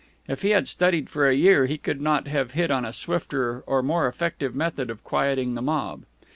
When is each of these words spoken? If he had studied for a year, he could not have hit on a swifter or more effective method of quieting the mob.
If 0.27 0.41
he 0.41 0.49
had 0.49 0.67
studied 0.67 1.11
for 1.11 1.27
a 1.27 1.35
year, 1.35 1.67
he 1.67 1.77
could 1.77 2.01
not 2.01 2.27
have 2.27 2.53
hit 2.53 2.71
on 2.71 2.85
a 2.85 2.91
swifter 2.91 3.63
or 3.67 3.83
more 3.83 4.07
effective 4.07 4.55
method 4.55 4.89
of 4.89 5.03
quieting 5.03 5.53
the 5.53 5.61
mob. 5.61 6.05